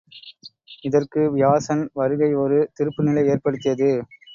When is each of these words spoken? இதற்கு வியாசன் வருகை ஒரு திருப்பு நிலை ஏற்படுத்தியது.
இதற்கு 0.83 1.21
வியாசன் 1.35 1.85
வருகை 1.93 2.31
ஒரு 2.43 2.59
திருப்பு 2.75 3.01
நிலை 3.03 3.25
ஏற்படுத்தியது. 3.27 3.91